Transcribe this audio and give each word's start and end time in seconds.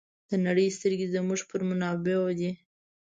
د 0.29 0.31
نړۍ 0.45 0.67
سترګې 0.77 1.07
زموږ 1.15 1.39
پر 1.49 1.61
منابعو 1.69 2.27
دي. 2.39 2.51